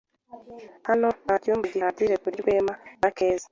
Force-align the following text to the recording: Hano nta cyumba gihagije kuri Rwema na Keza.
Hano 0.87 1.07
nta 1.23 1.35
cyumba 1.43 1.65
gihagije 1.73 2.15
kuri 2.23 2.35
Rwema 2.41 2.73
na 3.01 3.09
Keza. 3.17 3.47